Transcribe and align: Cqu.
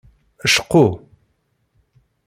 Cqu. 0.53 0.81